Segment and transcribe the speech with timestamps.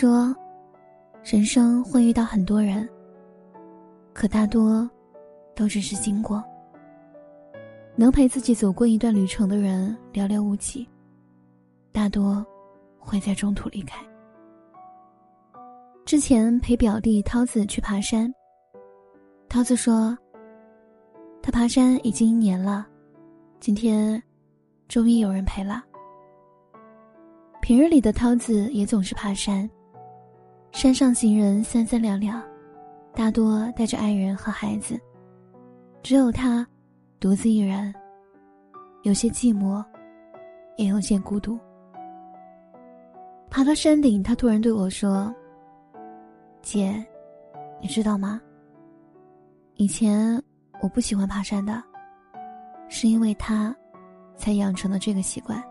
[0.00, 0.34] 说，
[1.22, 2.88] 人生会遇到很多人，
[4.14, 4.90] 可大多
[5.54, 6.42] 都只是经过。
[7.96, 10.88] 能陪自己走过一段旅程的人寥寥无几，
[11.92, 12.42] 大多
[12.98, 14.02] 会在中途离开。
[16.06, 18.32] 之前陪表弟涛子去爬山，
[19.50, 20.16] 涛子说，
[21.42, 22.86] 他爬山已经一年了，
[23.60, 24.22] 今天
[24.88, 25.84] 终于有人陪了。
[27.60, 29.68] 平日里的涛子也总是爬山，
[30.72, 32.42] 山上行人三三两两，
[33.14, 34.98] 大多带着爱人和孩子，
[36.02, 36.66] 只有他
[37.18, 37.92] 独自一人，
[39.02, 39.84] 有些寂寞，
[40.76, 41.58] 也有些孤独。
[43.50, 45.32] 爬到山顶，他突然对我说。
[46.62, 47.04] 姐，
[47.80, 48.40] 你知道吗？
[49.74, 50.40] 以前
[50.80, 51.82] 我不喜欢爬山的，
[52.88, 53.74] 是因为他，
[54.36, 55.62] 才养成了这个习惯。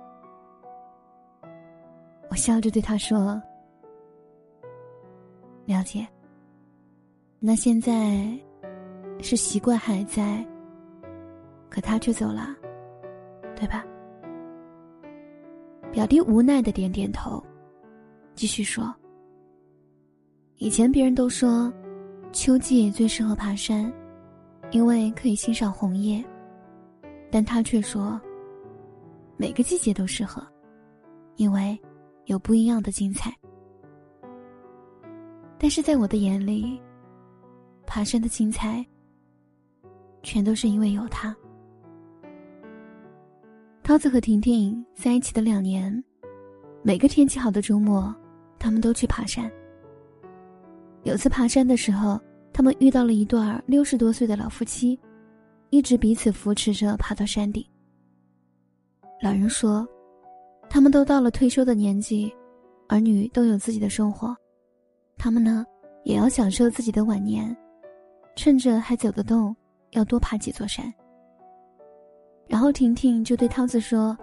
[2.29, 3.41] 我笑着对他说
[5.69, 6.05] ：“了解。”
[7.39, 8.27] 那现在
[9.21, 10.43] 是习惯还在，
[11.69, 12.55] 可他却走了，
[13.55, 13.85] 对吧？
[15.91, 17.41] 表弟无奈的点点头，
[18.33, 18.93] 继续说。
[20.57, 21.71] 以前别人都说，
[22.33, 23.91] 秋季最适合爬山，
[24.71, 26.23] 因为可以欣赏红叶。
[27.31, 28.19] 但他却说，
[29.37, 30.45] 每个季节都适合，
[31.35, 31.79] 因为
[32.25, 33.31] 有不一样的精彩。
[35.59, 36.81] 但是在我的眼里，
[37.85, 38.83] 爬山的精彩，
[40.23, 41.35] 全都是因为有他。
[43.83, 46.01] 涛子和婷婷在一起的两年，
[46.81, 48.15] 每个天气好的周末，
[48.57, 49.51] 他们都去爬山。
[51.03, 52.17] 有次爬山的时候，
[52.53, 54.97] 他们遇到了一对六十多岁的老夫妻，
[55.71, 57.65] 一直彼此扶持着爬到山顶。
[59.21, 59.85] 老人说
[60.69, 62.33] ：“他们都到了退休的年纪，
[62.87, 64.33] 儿女都有自己的生活，
[65.19, 65.63] 他们呢，
[66.03, 67.55] 也要享受自己的晚年，
[68.35, 69.55] 趁着还走得动，
[69.91, 70.91] 要多爬几座山。”
[72.47, 74.17] 然后婷婷就对涛子说：“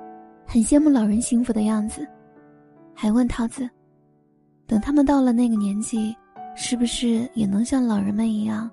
[0.45, 2.05] 很羡慕老人幸福的样子，
[2.95, 3.69] 还问涛子，
[4.67, 6.17] 等他们到了那个年纪。”
[6.59, 8.71] 是不是也能像老人们一样，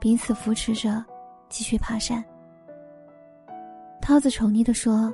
[0.00, 1.04] 彼此扶持着，
[1.50, 2.24] 继续爬山？
[4.00, 5.12] 涛子宠溺的说：“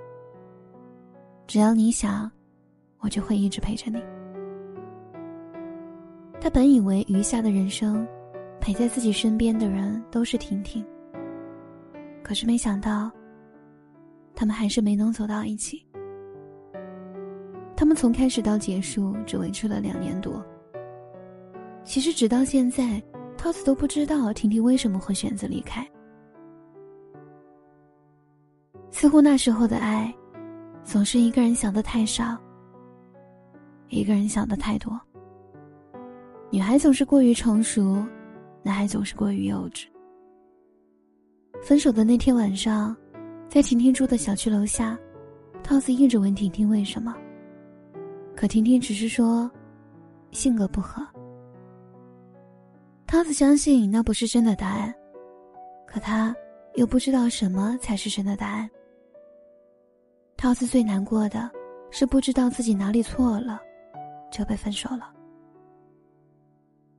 [1.45, 2.31] 只要你想，
[3.01, 4.01] 我就会一直陪着你。”
[6.44, 8.06] 他本以为余下的人生，
[8.60, 10.84] 陪在自己身边的人都是婷婷。
[12.22, 13.10] 可是没想到，
[14.34, 15.87] 他们还是没能走到一起。
[17.75, 20.44] 他们从开始到结束，只维持了两年多。
[21.82, 23.03] 其实，直到现在，
[23.38, 25.82] 涛子都不知道婷婷为什么会选择离开。
[28.91, 30.15] 似乎那时候的爱，
[30.82, 32.37] 总是一个人想的太少，
[33.88, 35.00] 一个人想的太多。
[36.50, 38.05] 女孩总是过于成熟，
[38.62, 39.87] 男孩总是过于幼稚。
[41.62, 42.94] 分手的那天晚上，
[43.49, 44.97] 在婷婷住的小区楼下，
[45.62, 47.16] 涛子一直问婷婷为什么，
[48.37, 49.50] 可婷婷只是说，
[50.31, 51.05] 性格不合。
[53.06, 54.94] 涛子相信那不是真的答案，
[55.87, 56.34] 可他
[56.75, 58.69] 又不知道什么才是真的答案。
[60.37, 61.50] 涛子最难过的
[61.91, 63.61] 是不知道自己哪里错了，
[64.31, 65.14] 就被分手了。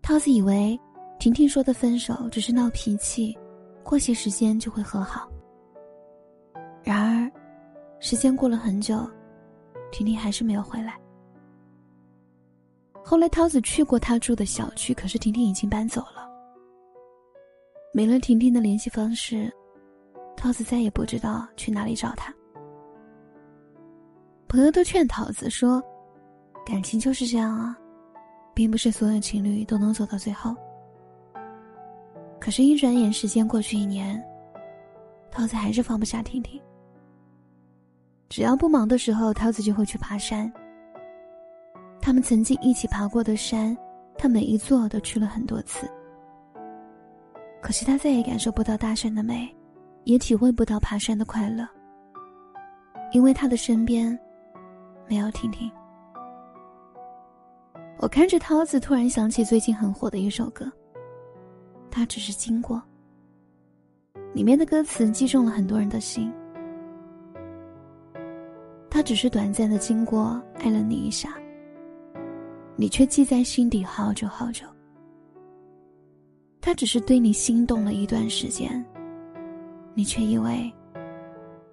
[0.05, 0.79] 涛子以为
[1.17, 3.35] 婷婷说的分手只是闹脾气，
[3.81, 5.27] 过些时间就会和好。
[6.83, 7.31] 然而，
[7.99, 8.95] 时间过了很久，
[9.91, 10.95] 婷婷还是没有回来。
[13.03, 16.29] 后来，涛子去过他住的小区，可是婷婷已经搬走了。
[17.91, 19.51] 没了婷婷的联系方式，
[20.37, 22.31] 涛子再也不知道去哪里找她。
[24.47, 25.81] 朋友都劝桃子说
[26.63, 27.75] ：“感情就是这样啊，
[28.55, 30.55] 并不是所有情侣都能走到最后。”
[32.41, 34.23] 可是，一转眼时间过去一年，
[35.29, 36.59] 桃子还是放不下婷婷。
[38.29, 40.51] 只要不忙的时候，桃子就会去爬山。
[42.01, 43.75] 他们曾经一起爬过的山，
[44.17, 45.89] 他每一座都去了很多次。
[47.61, 49.55] 可是他再也感受不到大山的美，
[50.03, 51.67] 也体会不到爬山的快乐。
[53.11, 54.17] 因为他的身边，
[55.07, 55.71] 没有婷婷。
[57.97, 60.71] 我看着涛子，突然想起最近很火的一首歌。
[61.89, 62.81] 他只是经过。
[64.33, 66.31] 里面的歌词击中了很多人的心。
[68.89, 71.35] 他只是短暂的经过，爱了你一下，
[72.75, 74.65] 你却记在心底好久好久。
[76.59, 78.85] 他只是对你心动了一段时间，
[79.93, 80.71] 你却以为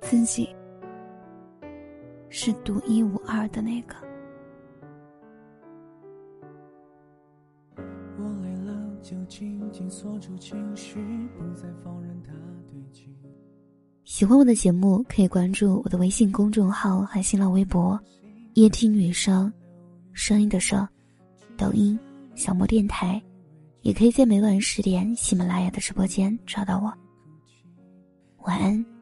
[0.00, 0.48] 自己
[2.28, 3.96] 是独一无二的那个。
[9.72, 10.94] 紧锁住情绪，
[11.36, 12.32] 不再放任它
[12.70, 13.08] 堆积。
[14.04, 17.98] 喜欢我的节目，可以关注我的微信公众号和新浪微博
[18.54, 19.50] “夜听女声”，
[20.12, 20.86] 声音的声，
[21.56, 21.98] 抖音
[22.34, 23.20] 小莫电台。
[23.80, 26.92] 也可以在每晚十点喜马拉雅的直播间找到我。
[28.44, 29.01] 晚安。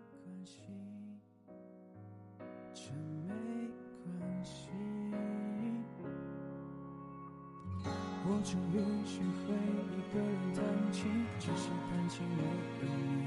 [8.23, 8.77] 我终于
[9.07, 9.55] 学会
[9.91, 10.63] 一个人弹
[10.93, 10.99] 琴，
[11.39, 13.27] 只是弹琴没有你。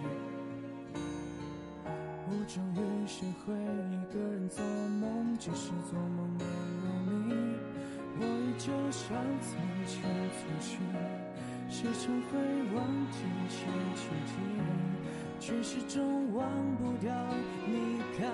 [2.27, 4.63] 我终于学会一个人做
[5.01, 6.47] 梦，只是做梦没有
[7.25, 7.31] 你。
[8.19, 9.51] 我依旧像从
[9.87, 9.93] 前
[10.31, 10.71] 粗心。
[11.69, 12.37] 时常会
[12.75, 12.77] 忘
[13.09, 13.17] 记
[13.49, 13.57] 前
[13.95, 14.31] 情景，
[15.39, 16.45] 却始终忘
[16.77, 17.11] 不掉
[17.65, 18.29] 你看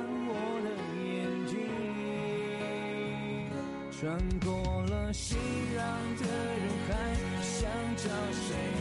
[4.00, 5.76] 穿过了熙攘
[6.22, 6.26] 的
[6.56, 6.94] 人海，
[7.44, 8.79] 想找谁？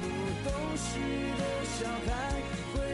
[0.00, 0.98] 不懂事
[1.38, 2.10] 的小孩
[2.72, 2.91] 会